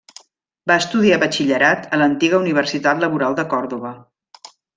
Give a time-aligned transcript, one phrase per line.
[0.69, 3.95] Va estudiar batxillerat a l'antiga Universitat Laboral de Còrdova.